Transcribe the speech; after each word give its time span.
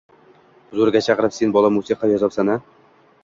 Huzuriga 0.71 1.01
chaqirib, 1.07 1.35
“Sen 1.37 1.53
bola 1.57 1.71
musiqa 1.77 2.11
yozayapsan-a? 2.13 2.59